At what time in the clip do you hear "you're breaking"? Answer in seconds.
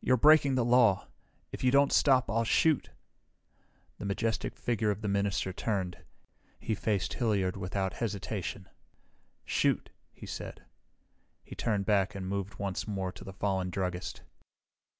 0.00-0.56